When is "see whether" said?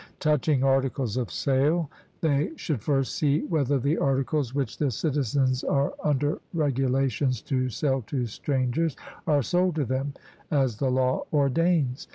3.13-3.77